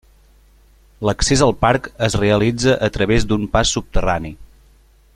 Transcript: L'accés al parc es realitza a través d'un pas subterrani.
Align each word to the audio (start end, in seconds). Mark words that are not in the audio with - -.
L'accés 1.09 1.43
al 1.47 1.53
parc 1.65 1.89
es 2.07 2.17
realitza 2.23 2.75
a 2.89 2.91
través 2.97 3.31
d'un 3.33 3.47
pas 3.57 3.75
subterrani. 3.77 4.37